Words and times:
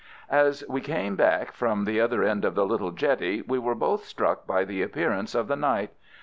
As 0.31 0.63
we 0.67 0.81
came 0.81 1.15
back 1.15 1.51
from 1.53 1.85
the 1.85 2.01
other 2.01 2.23
end 2.23 2.43
of 2.43 2.55
the 2.55 2.65
little 2.65 2.89
jetty 2.89 3.43
we 3.43 3.59
were 3.59 3.75
both 3.75 4.03
struck 4.03 4.47
by 4.47 4.63
the 4.65 4.81
appearance 4.81 5.35
of 5.35 5.47
the 5.47 5.55
night. 5.55 5.91